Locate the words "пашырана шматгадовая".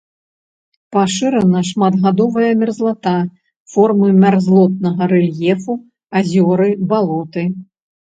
0.95-2.49